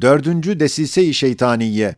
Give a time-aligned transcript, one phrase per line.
[0.00, 1.94] Dördüncü desise-i şeytaniye.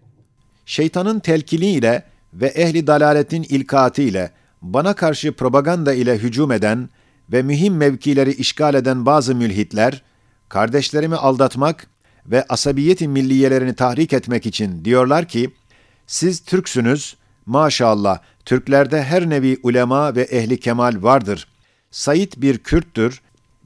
[0.67, 2.03] Şeytanın telkiniyle
[2.35, 4.31] ve ehli dalaletin ilkatı ile
[4.63, 6.89] bana karşı propaganda ile hücum eden
[7.33, 10.03] ve mühim mevkileri işgal eden bazı mülhitler,
[10.49, 11.87] kardeşlerimi aldatmak
[12.27, 15.51] ve asabiyeti milliyelerini tahrik etmek için diyorlar ki,
[16.07, 17.17] siz Türksünüz,
[17.47, 21.49] maşallah Türklerde her nevi ulema ve ehli kemal vardır.
[21.91, 23.21] Said bir Kürttür,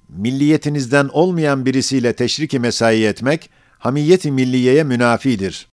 [0.08, 3.50] milliyetinizden olmayan birisiyle teşriki mesai etmek,
[3.82, 5.68] hamiyeti milliyeye münafidir.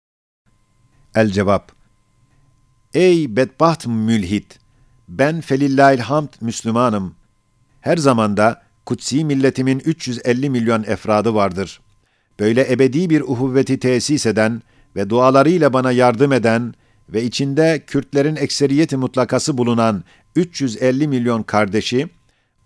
[1.15, 1.73] El cevap
[2.95, 4.59] Ey bedbaht mülhit!
[5.09, 7.15] Ben felillahil hamd Müslümanım.
[7.81, 11.81] Her zamanda kutsi milletimin 350 milyon efradı vardır.
[12.41, 14.63] Böyle ebedi bir uhuvveti tesis eden
[14.97, 16.75] ve dualarıyla bana yardım eden
[17.09, 20.05] ve içinde Kürtlerin ekseriyeti mutlakası bulunan
[20.37, 22.09] 350 milyon kardeşi,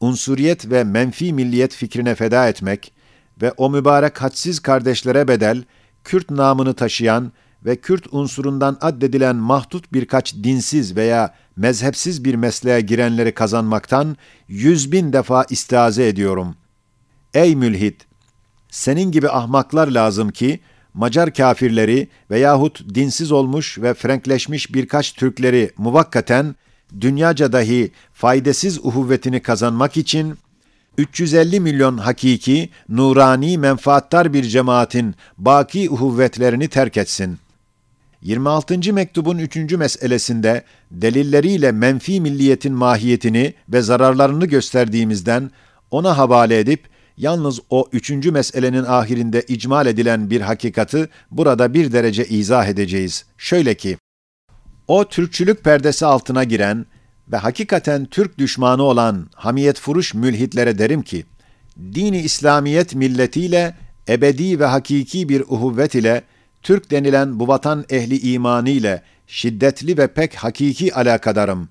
[0.00, 2.92] unsuriyet ve menfi milliyet fikrine feda etmek
[3.42, 5.64] ve o mübarek hadsiz kardeşlere bedel,
[6.04, 7.32] Kürt namını taşıyan
[7.64, 14.16] ve Kürt unsurundan addedilen mahdut birkaç dinsiz veya mezhepsiz bir mesleğe girenleri kazanmaktan
[14.48, 16.56] yüz bin defa istiaze ediyorum.
[17.34, 18.06] Ey mülhit!
[18.70, 20.60] Senin gibi ahmaklar lazım ki,
[20.94, 26.54] Macar kafirleri veyahut dinsiz olmuş ve frenkleşmiş birkaç Türkleri muvakkaten,
[27.00, 30.38] dünyaca dahi faydasız uhuvvetini kazanmak için,
[30.98, 37.38] 350 milyon hakiki, nurani, menfaattar bir cemaatin baki uhuvvetlerini terk etsin.
[38.22, 38.92] 26.
[38.92, 39.56] mektubun 3.
[39.56, 45.50] meselesinde delilleriyle menfi milliyetin mahiyetini ve zararlarını gösterdiğimizden
[45.90, 52.26] ona havale edip yalnız o üçüncü meselenin ahirinde icmal edilen bir hakikati burada bir derece
[52.26, 53.24] izah edeceğiz.
[53.38, 53.98] Şöyle ki,
[54.88, 56.86] o Türkçülük perdesi altına giren
[57.28, 61.24] ve hakikaten Türk düşmanı olan hamiyet furuş mülhitlere derim ki,
[61.78, 63.74] dini İslamiyet milletiyle
[64.08, 66.22] ebedi ve hakiki bir uhuvvet ile
[66.62, 71.68] Türk denilen bu vatan ehli imanı ile şiddetli ve pek hakiki alakadarım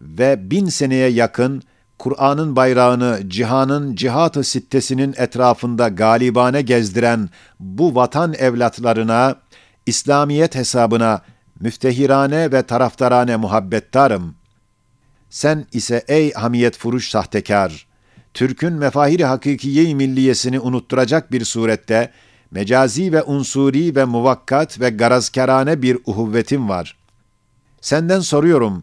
[0.00, 1.62] ve bin seneye yakın
[1.98, 7.28] Kur'an'ın bayrağını cihanın cihat-ı sittesinin etrafında galibane gezdiren
[7.60, 9.36] bu vatan evlatlarına,
[9.86, 11.22] İslamiyet hesabına
[11.60, 14.34] müftehirane ve taraftarane muhabbettarım.
[15.30, 17.86] Sen ise ey hamiyet furuş sahtekar,
[18.34, 22.10] Türk'ün mefahiri hakikiye milliyesini unutturacak bir surette,
[22.50, 26.96] mecazi ve unsuri ve muvakkat ve garazkerane bir uhuvvetin var.
[27.80, 28.82] Senden soruyorum,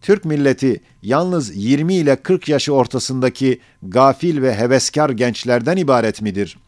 [0.00, 6.58] Türk milleti yalnız 20 ile 40 yaşı ortasındaki gafil ve heveskar gençlerden ibaret midir?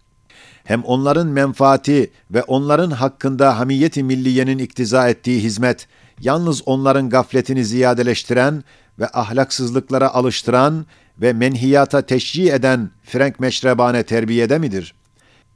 [0.64, 5.88] Hem onların menfaati ve onların hakkında hamiyeti milliyenin iktiza ettiği hizmet,
[6.20, 8.64] yalnız onların gafletini ziyadeleştiren
[8.98, 10.86] ve ahlaksızlıklara alıştıran
[11.20, 14.94] ve menhiyata teşcih eden Frank meşrebane terbiyede midir?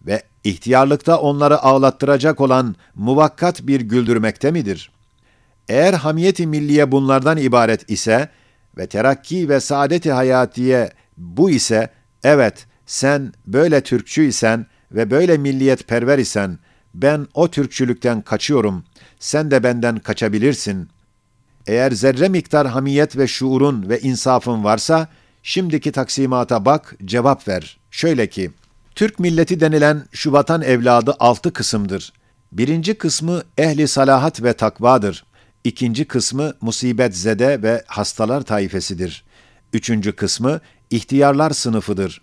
[0.07, 4.99] Ve ihtiyarlıkta onları ağlattıracak olan muvakkat bir güldürmekte midir?''
[5.69, 8.29] Eğer hamiyeti milliye bunlardan ibaret ise
[8.79, 11.89] ve terakki ve saadeti hayatiye bu ise,
[12.25, 16.59] evet sen böyle Türkçü isen ve böyle milliyet perver isen,
[17.03, 18.85] ben o Türkçülükten kaçıyorum,
[19.19, 20.89] sen de benden kaçabilirsin.
[21.67, 25.09] Eğer zerre miktar hamiyet ve şuurun ve insafın varsa,
[25.43, 27.79] şimdiki taksimata bak, cevap ver.
[27.91, 28.51] Şöyle ki,
[28.95, 32.13] Türk milleti denilen şu vatan evladı altı kısımdır.
[32.53, 35.25] Birinci kısmı ehli salahat ve takvadır.
[35.65, 39.25] İkinci kısmı musibet zede ve hastalar taifesidir.
[39.73, 40.61] Üçüncü kısmı
[40.91, 42.23] ihtiyarlar sınıfıdır.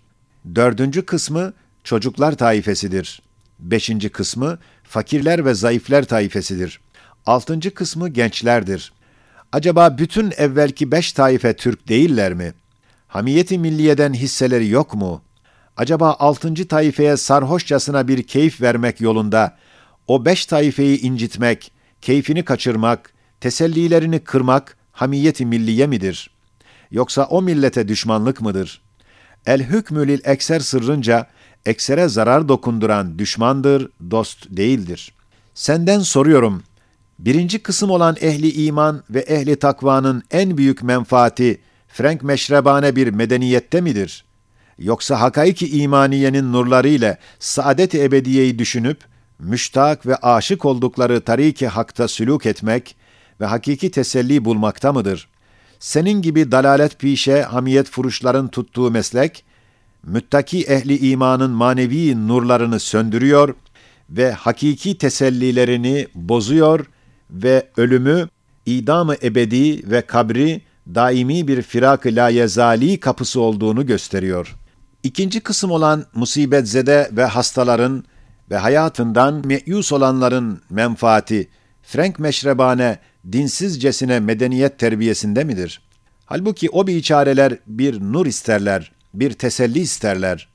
[0.54, 1.52] Dördüncü kısmı
[1.84, 3.22] çocuklar taifesidir.
[3.58, 6.80] Beşinci kısmı fakirler ve zayıfler taifesidir.
[7.26, 8.92] Altıncı kısmı gençlerdir.
[9.52, 12.54] Acaba bütün evvelki beş taife Türk değiller mi?
[13.08, 15.22] Hamiyeti milliyeden hisseleri yok mu?
[15.76, 19.56] Acaba altıncı taifeye sarhoşçasına bir keyif vermek yolunda,
[20.06, 26.30] o beş taifeyi incitmek, keyfini kaçırmak, tesellilerini kırmak hamiyeti milliye midir?
[26.90, 28.80] Yoksa o millete düşmanlık mıdır?
[29.46, 31.26] El hükmülil ekser sırrınca
[31.66, 35.12] eksere zarar dokunduran düşmandır, dost değildir.
[35.54, 36.62] Senden soruyorum,
[37.18, 43.80] birinci kısım olan ehli iman ve ehli takvanın en büyük menfaati Frank meşrebane bir medeniyette
[43.80, 44.24] midir?
[44.78, 48.98] Yoksa hakaiki imaniyenin nurları ile saadet-i ebediyeyi düşünüp,
[49.38, 52.96] müştak ve aşık oldukları tariki hakta sülük etmek
[53.40, 55.28] ve hakiki teselli bulmakta mıdır?
[55.78, 59.44] Senin gibi dalalet pişe hamiyet furuşların tuttuğu meslek,
[60.06, 63.54] müttaki ehli imanın manevi nurlarını söndürüyor
[64.10, 66.86] ve hakiki tesellilerini bozuyor
[67.30, 68.28] ve ölümü,
[68.66, 70.62] idamı ebedi ve kabri
[70.94, 74.56] daimi bir firak-ı layezali kapısı olduğunu gösteriyor.
[75.02, 78.04] İkinci kısım olan musibetzede ve hastaların
[78.50, 81.48] ve hayatından meyus olanların menfaati,
[81.82, 82.98] Frank meşrebane,
[83.32, 85.80] dinsizcesine medeniyet terbiyesinde midir?
[86.26, 90.48] Halbuki o biçareler bir nur isterler, bir teselli isterler.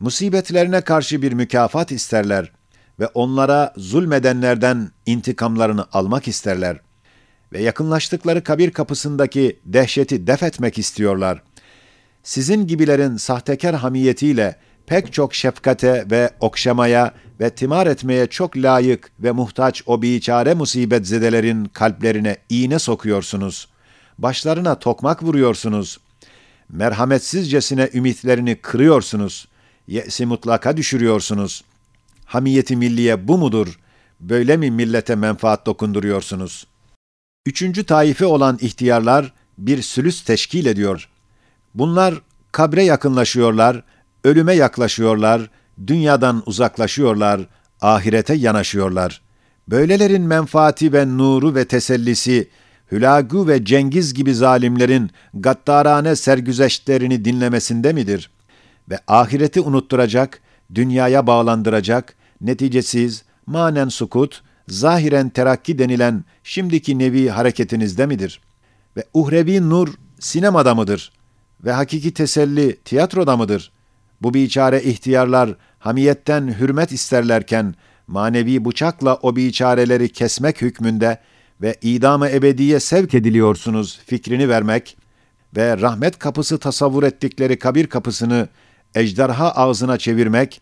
[0.00, 2.52] Musibetlerine karşı bir mükafat isterler
[3.00, 6.80] ve onlara zulmedenlerden intikamlarını almak isterler
[7.52, 11.42] ve yakınlaştıkları kabir kapısındaki dehşeti def etmek istiyorlar.
[12.22, 14.56] Sizin gibilerin sahtekar hamiyetiyle
[14.86, 21.64] pek çok şefkate ve okşamaya ve timar etmeye çok layık ve muhtaç o biçare musibetzedelerin
[21.64, 23.68] kalplerine iğne sokuyorsunuz.
[24.18, 25.98] Başlarına tokmak vuruyorsunuz.
[26.72, 29.48] Merhametsizcesine ümitlerini kırıyorsunuz.
[29.86, 31.64] Ye'si mutlaka düşürüyorsunuz.
[32.24, 33.78] Hamiyeti milliye bu mudur?
[34.20, 36.66] Böyle mi millete menfaat dokunduruyorsunuz?
[37.46, 41.08] Üçüncü taife olan ihtiyarlar bir sülüs teşkil ediyor.
[41.74, 42.14] Bunlar
[42.52, 43.82] kabre yakınlaşıyorlar,
[44.24, 45.50] ölüme yaklaşıyorlar,
[45.86, 47.40] dünyadan uzaklaşıyorlar,
[47.80, 49.20] ahirete yanaşıyorlar.
[49.68, 52.48] Böylelerin menfaati ve nuru ve tesellisi,
[52.92, 58.30] Hülagu ve Cengiz gibi zalimlerin gaddarane sergüzeştlerini dinlemesinde midir?
[58.90, 60.40] Ve ahireti unutturacak,
[60.74, 68.40] dünyaya bağlandıracak, neticesiz, manen sukut, zahiren terakki denilen şimdiki nevi hareketinizde midir?
[68.96, 71.12] Ve uhrevi nur sinemada mıdır?
[71.64, 73.72] Ve hakiki teselli tiyatroda mıdır?
[74.22, 77.74] Bu biçare ihtiyarlar hamiyetten hürmet isterlerken,
[78.06, 81.18] manevi bıçakla o biçareleri kesmek hükmünde
[81.62, 84.96] ve idam-ı ebediye sevk ediliyorsunuz fikrini vermek
[85.56, 88.48] ve rahmet kapısı tasavvur ettikleri kabir kapısını
[88.94, 90.60] ejderha ağzına çevirmek,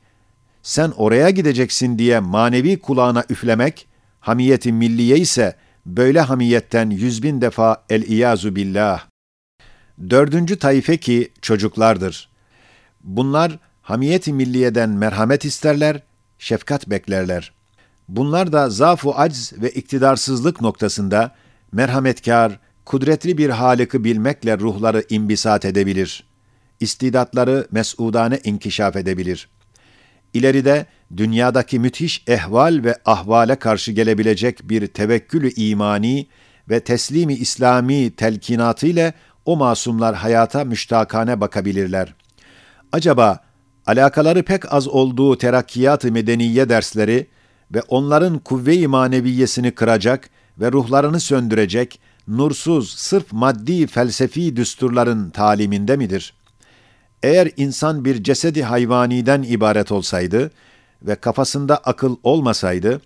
[0.62, 3.86] sen oraya gideceksin diye manevi kulağına üflemek,
[4.20, 5.56] hamiyeti milliye ise
[5.86, 9.06] böyle hamiyetten yüz bin defa el-iyazu billah.
[10.10, 12.28] Dördüncü taife ki çocuklardır.
[13.04, 16.02] Bunlar hamiyeti milliyeden merhamet isterler,
[16.38, 17.52] şefkat beklerler.
[18.10, 21.34] Bunlar da zafu acz ve iktidarsızlık noktasında
[21.72, 26.24] merhametkar, kudretli bir halıkı bilmekle ruhları imbisat edebilir.
[26.80, 29.48] İstidatları mesudane inkişaf edebilir.
[30.34, 30.86] İleride
[31.16, 36.26] dünyadaki müthiş ehval ve ahvale karşı gelebilecek bir tevekkülü imani
[36.68, 39.14] ve teslimi İslami telkinatı ile
[39.44, 42.14] o masumlar hayata müştakane bakabilirler.
[42.92, 43.40] Acaba
[43.86, 47.26] alakaları pek az olduğu terakkiyat-ı medeniye dersleri
[47.74, 56.34] ve onların kuvve-i maneviyesini kıracak ve ruhlarını söndürecek, nursuz, sırf maddi felsefi düsturların taliminde midir?
[57.22, 60.50] Eğer insan bir cesedi hayvaniden ibaret olsaydı
[61.02, 63.00] ve kafasında akıl olmasaydı,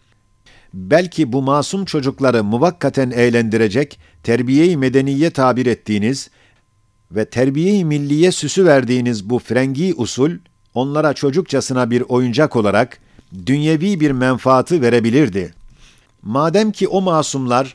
[0.75, 6.31] belki bu masum çocukları muvakkaten eğlendirecek, terbiye-i medeniye tabir ettiğiniz
[7.11, 10.31] ve terbiye-i milliye süsü verdiğiniz bu frengi usul,
[10.75, 12.99] onlara çocukçasına bir oyuncak olarak
[13.47, 15.55] dünyevi bir menfaatı verebilirdi.
[16.23, 17.75] Madem ki o masumlar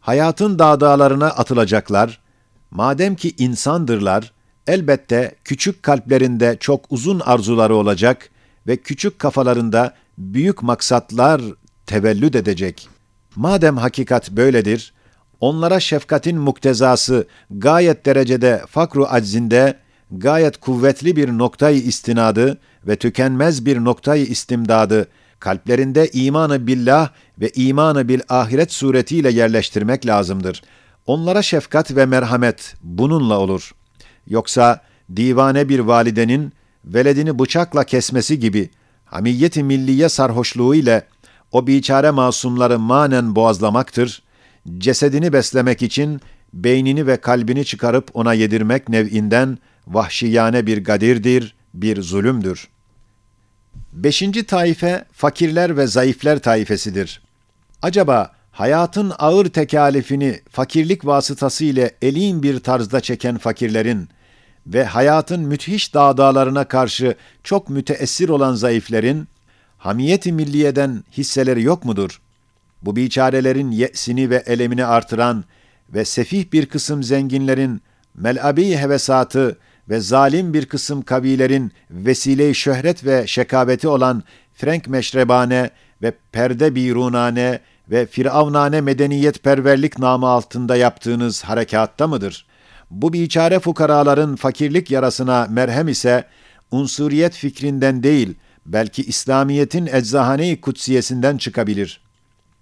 [0.00, 2.20] hayatın dağdağlarına atılacaklar,
[2.70, 4.32] madem ki insandırlar,
[4.66, 8.30] elbette küçük kalplerinde çok uzun arzuları olacak
[8.66, 11.42] ve küçük kafalarında büyük maksatlar
[11.86, 12.88] tevellüd edecek.
[13.36, 14.92] Madem hakikat böyledir,
[15.40, 19.78] onlara şefkatin muktezası gayet derecede fakru aczinde,
[20.12, 25.08] gayet kuvvetli bir noktayı istinadı ve tükenmez bir noktayı istimdadı,
[25.40, 30.62] kalplerinde imanı billah ve imanı bil ahiret suretiyle yerleştirmek lazımdır.
[31.06, 33.72] Onlara şefkat ve merhamet bununla olur.
[34.26, 34.80] Yoksa
[35.16, 36.52] divane bir validenin
[36.84, 38.70] veledini bıçakla kesmesi gibi
[39.04, 41.06] hamiyeti milliye sarhoşluğu ile
[41.52, 44.22] o biçare masumları manen boğazlamaktır,
[44.78, 46.20] cesedini beslemek için
[46.54, 49.58] beynini ve kalbini çıkarıp ona yedirmek nev'inden
[49.90, 52.68] vahşiyane bir gadirdir, bir zulümdür.
[53.92, 57.22] Beşinci taife, fakirler ve zayıfler taifesidir.
[57.82, 64.08] Acaba hayatın ağır tekalifini fakirlik vasıtası ile elin bir tarzda çeken fakirlerin
[64.66, 69.28] ve hayatın müthiş dağdağlarına karşı çok müteessir olan zayıflerin,
[69.78, 72.20] hamiyeti milliyeden hisseleri yok mudur?
[72.82, 75.44] Bu biçarelerin ye'sini ve elemini artıran
[75.94, 77.82] ve sefih bir kısım zenginlerin
[78.14, 79.58] mel'abi hevesatı
[79.90, 84.22] ve zalim bir kısım kabilerin vesile-i şöhret ve şekabeti olan
[84.54, 85.70] Frank meşrebane
[86.02, 92.46] ve perde birunane ve firavnane medeniyet perverlik namı altında yaptığınız harekatta mıdır?
[92.90, 96.24] Bu biçare fukaraların fakirlik yarasına merhem ise
[96.70, 98.34] unsuriyet fikrinden değil,
[98.66, 102.00] belki İslamiyet'in eczahane-i kutsiyesinden çıkabilir.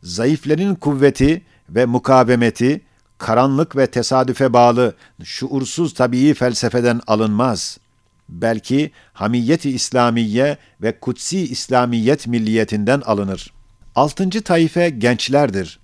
[0.03, 2.81] Zayıflerin kuvveti ve mukavemeti,
[3.19, 4.95] karanlık ve tesadüfe bağlı,
[5.25, 7.79] şuursuz tabii felsefeden alınmaz.
[8.29, 13.53] Belki hamiyeti İslamiye ve kutsi İslamiyet milliyetinden alınır.
[13.95, 15.81] Altıncı taife gençlerdir.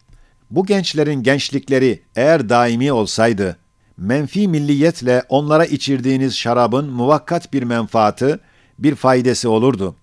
[0.51, 3.57] Bu gençlerin gençlikleri eğer daimi olsaydı,
[3.97, 8.39] menfi milliyetle onlara içirdiğiniz şarabın muvakkat bir menfaati,
[8.79, 9.97] bir faydası olurdu.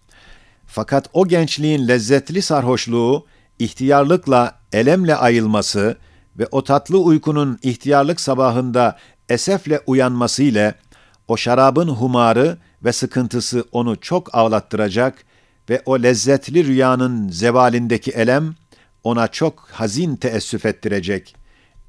[0.68, 3.26] Fakat o gençliğin lezzetli sarhoşluğu,
[3.60, 5.98] ihtiyarlıkla, elemle ayılması
[6.40, 8.98] ve o tatlı uykunun ihtiyarlık sabahında
[9.30, 10.76] esefle uyanması ile
[11.28, 15.24] o şarabın humarı ve sıkıntısı onu çok ağlattıracak
[15.70, 18.56] ve o lezzetli rüyanın zevalindeki elem
[19.04, 21.36] ona çok hazin teessüf ettirecek.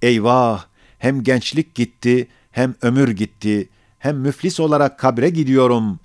[0.03, 0.65] Eyvah!
[0.99, 3.69] Hem gençlik gitti, hem ömür gitti,
[3.99, 6.01] hem müflis olarak kabre gidiyorum.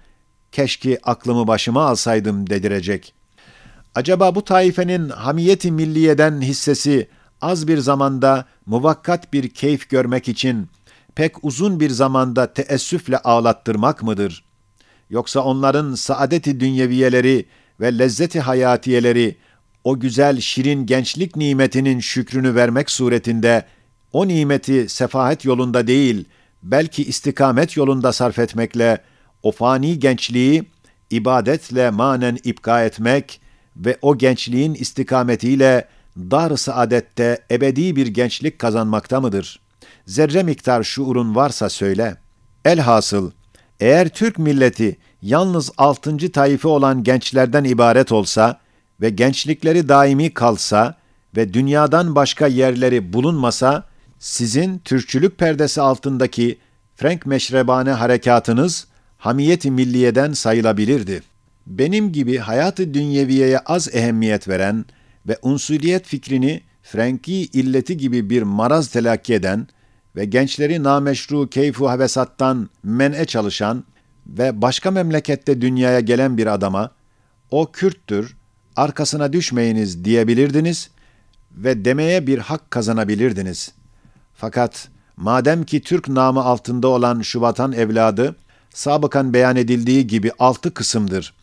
[0.52, 3.14] Keşke aklımı başıma alsaydım dedirecek.
[3.96, 7.08] Acaba bu taifenin hamiyeti milliyeden hissesi
[7.42, 10.68] az bir zamanda muvakkat bir keyif görmek için
[11.16, 14.44] pek uzun bir zamanda teessüfle ağlattırmak mıdır?
[15.10, 17.46] Yoksa onların saadeti dünyeviyeleri
[17.80, 19.38] ve lezzeti hayatiyeleri
[19.84, 23.66] o güzel şirin gençlik nimetinin şükrünü vermek suretinde
[24.14, 26.26] o nimeti sefahet yolunda değil,
[26.64, 29.02] belki istikamet yolunda sarf etmekle
[29.44, 30.64] o fani gençliği
[31.10, 33.42] ibadetle manen ipka etmek
[33.76, 35.88] ve o gençliğin istikametiyle
[36.18, 39.60] dar saadette ebedi bir gençlik kazanmakta mıdır?
[40.06, 42.18] Zerre miktar şuurun varsa söyle.
[42.66, 43.32] Elhasıl,
[43.80, 48.60] eğer Türk milleti yalnız altıncı taife olan gençlerden ibaret olsa
[49.02, 50.96] ve gençlikleri daimi kalsa
[51.36, 53.84] ve dünyadan başka yerleri bulunmasa,
[54.20, 56.58] sizin Türkçülük perdesi altındaki
[56.96, 61.22] Frank meşrebane harekatınız hamiyeti milliyeden sayılabilirdi.
[61.68, 64.86] Benim gibi hayatı dünyeviyeye az ehemmiyet veren
[65.28, 69.68] ve unsuriyet fikrini Frenki illeti gibi bir maraz telakki eden
[70.16, 73.84] ve gençleri nameşru keyfu havesattan men'e çalışan
[74.28, 76.92] ve başka memlekette dünyaya gelen bir adama
[77.52, 78.38] o Kürttür,
[78.76, 80.90] arkasına düşmeyiniz diyebilirdiniz
[81.52, 83.72] ve demeye bir hak kazanabilirdiniz.
[84.34, 88.36] Fakat madem ki Türk namı altında olan şu vatan evladı,
[88.70, 91.34] sabıkan beyan edildiği gibi altı kısımdır.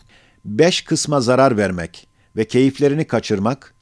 [0.44, 3.74] Beş kısma zarar vermek ve keyiflerini kaçırmak,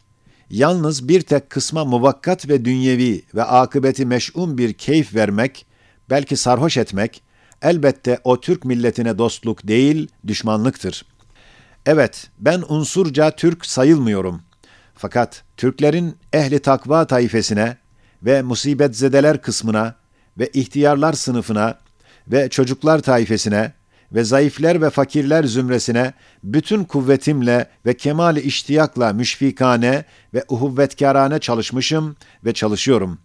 [0.53, 5.67] yalnız bir tek kısma muvakkat ve dünyevi ve akıbeti meş'um bir keyif vermek,
[6.11, 7.23] belki sarhoş etmek,
[7.63, 11.07] elbette o Türk milletine dostluk değil, düşmanlıktır.
[11.87, 14.43] Evet, ben unsurca Türk sayılmıyorum.
[14.95, 17.77] Fakat Türklerin ehli takva taifesine
[18.23, 19.95] ve musibetzedeler kısmına
[20.39, 21.79] ve ihtiyarlar sınıfına
[22.29, 23.73] ve çocuklar taifesine
[24.15, 26.13] ve zayıfler ve fakirler zümresine
[26.45, 30.05] bütün kuvvetimle ve kemali iştiyakla müşfikane
[30.35, 33.19] ve uhuvvetkârane çalışmışım ve çalışıyorum.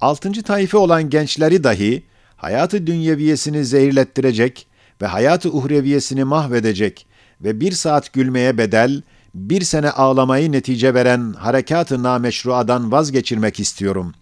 [0.00, 2.04] Altıncı taife olan gençleri dahi
[2.36, 4.66] hayatı dünyeviyesini zehirlettirecek
[5.02, 7.06] ve hayatı uhreviyesini mahvedecek
[7.40, 9.02] ve bir saat gülmeye bedel,
[9.34, 14.14] bir sene ağlamayı netice veren harekat-ı nameşruadan vazgeçirmek istiyorum.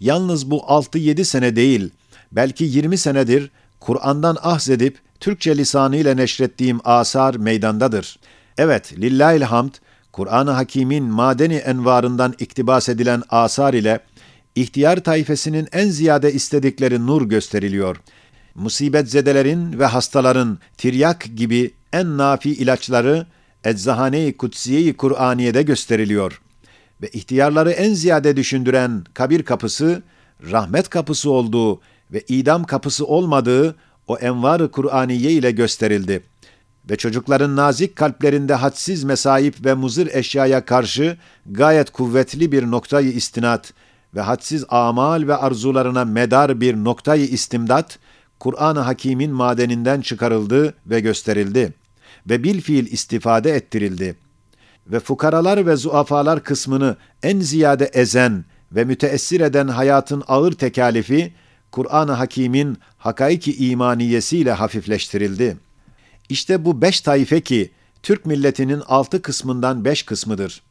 [0.00, 1.90] Yalnız bu 6-7 sene değil,
[2.32, 3.50] belki 20 senedir
[3.80, 8.18] Kur'an'dan ahzedip Türkçe lisanı ile neşrettiğim asar meydandadır.
[8.58, 9.74] Evet, lillahil hamd,
[10.12, 14.00] Kur'an-ı Hakîm'in madeni envarından iktibas edilen asar ile
[14.54, 17.96] ihtiyar tayfesinin en ziyade istedikleri nur gösteriliyor.
[18.54, 23.26] Musibet zedelerin ve hastaların tiryak gibi en nafi ilaçları
[23.64, 26.40] Eczahane-i Kutsiye-i Kur'aniye'de gösteriliyor.
[27.02, 30.02] Ve ihtiyarları en ziyade düşündüren kabir kapısı,
[30.50, 31.80] rahmet kapısı olduğu
[32.12, 33.76] ve idam kapısı olmadığı
[34.06, 36.22] o envar-ı Kur'aniye ile gösterildi.
[36.90, 41.16] Ve çocukların nazik kalplerinde hadsiz mesaip ve muzır eşyaya karşı
[41.46, 43.72] gayet kuvvetli bir noktayı istinat
[44.14, 47.98] ve hadsiz amal ve arzularına medar bir noktayı istimdat,
[48.40, 51.72] Kur'an-ı Hakîm'in madeninden çıkarıldı ve gösterildi
[52.26, 54.16] ve bil fiil istifade ettirildi.
[54.86, 61.32] Ve fukaralar ve zuafalar kısmını en ziyade ezen ve müteessir eden hayatın ağır tekalifi,
[61.72, 65.56] Kur'an-ı Hakîm'in hakaiki imaniyesiyle hafifleştirildi.
[66.28, 67.70] İşte bu beş taife ki,
[68.02, 70.62] Türk milletinin altı kısmından beş kısmıdır.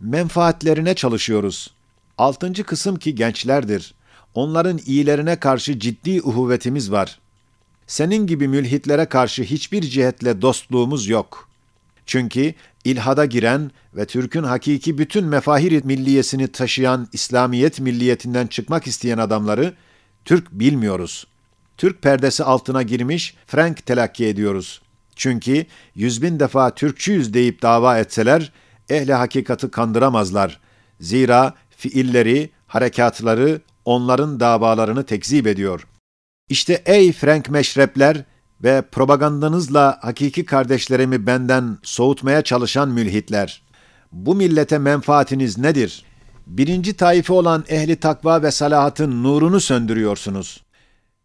[0.00, 1.70] Menfaatlerine çalışıyoruz.
[2.18, 3.94] Altıncı kısım ki gençlerdir.
[4.34, 7.18] Onların iyilerine karşı ciddi uhuvvetimiz var.
[7.86, 11.48] Senin gibi mülhitlere karşı hiçbir cihetle dostluğumuz yok.
[12.06, 19.74] Çünkü ilhada giren ve Türk'ün hakiki bütün mefahir milliyesini taşıyan İslamiyet milliyetinden çıkmak isteyen adamları
[20.24, 21.26] Türk bilmiyoruz.
[21.76, 24.82] Türk perdesi altına girmiş Frank telakki ediyoruz.
[25.16, 28.52] Çünkü yüz bin defa Türkçüyüz deyip dava etseler,
[28.88, 30.60] ehli hakikati kandıramazlar.
[31.00, 35.86] Zira fiilleri, harekatları onların davalarını tekzip ediyor.
[36.48, 38.24] İşte ey Frank meşrepler,
[38.64, 43.62] ve propagandanızla hakiki kardeşlerimi benden soğutmaya çalışan mülhitler.
[44.12, 46.04] Bu millete menfaatiniz nedir?
[46.50, 50.62] Birinci taife olan ehli takva ve salahatın nurunu söndürüyorsunuz.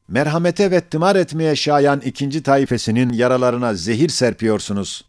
[0.08, 5.06] Merhamete ve tımar etmeye şayan ikinci taifesinin yaralarına zehir serpiyorsunuz.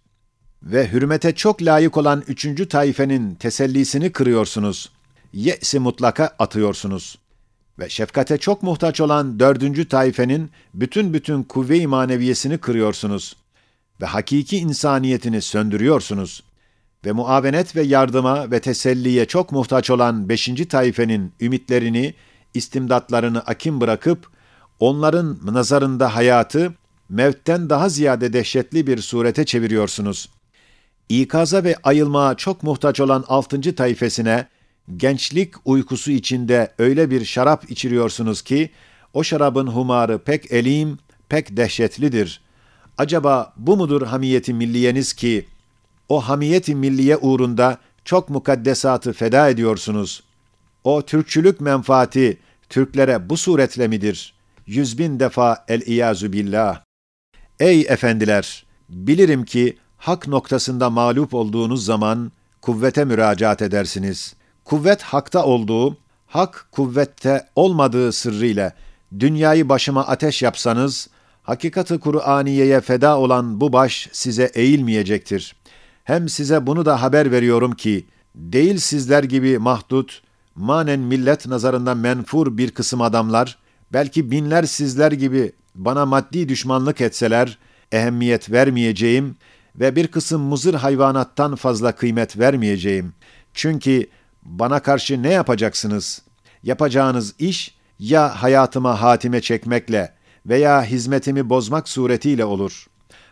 [0.62, 4.90] Ve hürmete çok layık olan üçüncü taifenin tesellisini kırıyorsunuz.
[5.32, 7.18] Ye'si mutlaka atıyorsunuz.''
[7.78, 13.36] ve şefkate çok muhtaç olan dördüncü taifenin bütün bütün kuvve-i maneviyesini kırıyorsunuz
[14.00, 16.42] ve hakiki insaniyetini söndürüyorsunuz
[17.06, 22.14] ve muavenet ve yardıma ve teselliye çok muhtaç olan beşinci taifenin ümitlerini,
[22.54, 24.28] istimdatlarını akim bırakıp,
[24.80, 26.74] onların nazarında hayatı,
[27.08, 30.28] mevtten daha ziyade dehşetli bir surete çeviriyorsunuz.
[31.08, 34.48] İkaza ve ayılmaya çok muhtaç olan altıncı taifesine,
[34.96, 38.70] gençlik uykusu içinde öyle bir şarap içiriyorsunuz ki,
[39.14, 40.98] o şarabın humarı pek elim,
[41.28, 42.40] pek dehşetlidir.
[42.98, 45.46] Acaba bu mudur hamiyeti milliyeniz ki,
[46.08, 50.22] o hamiyeti milliye uğrunda çok mukaddesatı feda ediyorsunuz?
[50.84, 54.34] O Türkçülük menfaati Türklere bu suretle midir?
[54.66, 56.82] Yüz bin defa el-iyazu billah.
[57.60, 58.66] Ey efendiler!
[58.88, 65.96] Bilirim ki hak noktasında mağlup olduğunuz zaman kuvvete müracaat edersiniz.'' kuvvet hakta olduğu,
[66.26, 68.72] hak kuvvette olmadığı sırrıyla
[69.18, 71.08] dünyayı başıma ateş yapsanız,
[71.42, 75.56] hakikati Kur'aniye'ye feda olan bu baş size eğilmeyecektir.
[76.06, 80.22] Hem size bunu da haber veriyorum ki, değil sizler gibi mahdut,
[80.54, 83.58] manen millet nazarında menfur bir kısım adamlar,
[83.92, 87.58] belki binler sizler gibi bana maddi düşmanlık etseler,
[87.92, 89.36] ehemmiyet vermeyeceğim
[89.76, 93.12] ve bir kısım muzır hayvanattan fazla kıymet vermeyeceğim.
[93.54, 94.06] Çünkü
[94.42, 96.22] bana karşı ne yapacaksınız?
[96.62, 100.14] Yapacağınız iş ya hayatıma hatime çekmekle
[100.46, 102.86] veya hizmetimi bozmak suretiyle olur.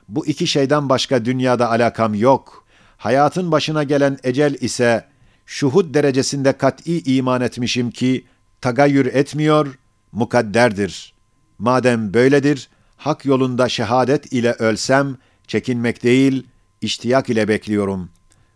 [0.09, 2.64] Bu iki şeyden başka dünyada alakam yok.
[3.05, 5.05] Hayatın başına gelen ecel ise
[5.47, 8.25] şuhud derecesinde kat'i iman etmişim ki
[8.61, 9.79] tagayyür etmiyor,
[10.13, 11.15] mukadderdir.
[11.59, 16.47] Madem böyledir, hak yolunda şehadet ile ölsem çekinmek değil,
[16.81, 18.11] iştiyak ile bekliyorum.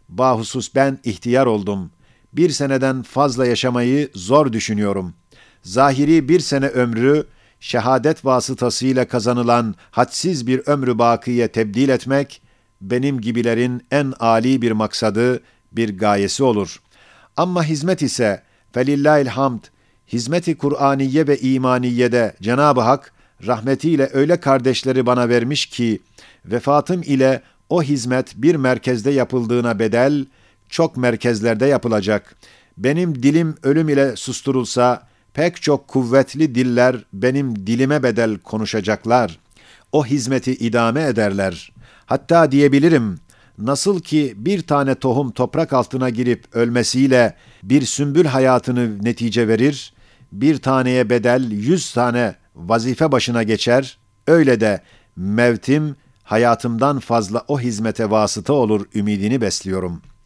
[0.09, 1.91] Bahusus ben ihtiyar oldum
[2.33, 5.15] bir seneden fazla yaşamayı zor düşünüyorum.
[5.63, 7.27] Zahiri bir sene ömrü,
[7.61, 12.43] şehadet vasıtasıyla kazanılan hadsiz bir ömrü bakiye tebdil etmek,
[12.81, 16.81] benim gibilerin en âli bir maksadı, bir gayesi olur.
[17.37, 19.61] Ama hizmet ise, felillahil hamd,
[20.13, 23.13] hizmeti Kur'aniye ve imaniyede Cenab-ı Hak,
[23.47, 26.01] rahmetiyle öyle kardeşleri bana vermiş ki,
[26.45, 30.27] vefatım ile o hizmet bir merkezde yapıldığına bedel,
[30.69, 32.37] çok merkezlerde yapılacak.
[32.79, 39.39] Benim dilim ölüm ile susturulsa, pek çok kuvvetli diller benim dilime bedel konuşacaklar.
[39.93, 41.73] O hizmeti idame ederler.
[42.09, 43.19] Hatta diyebilirim,
[43.59, 49.93] nasıl ki bir tane tohum toprak altına girip ölmesiyle bir sümbül hayatını netice verir,
[50.33, 54.83] bir taneye bedel yüz tane vazife başına geçer, öyle de
[55.17, 60.18] mevtim hayatımdan fazla o hizmete vasıta olur ümidini besliyorum.''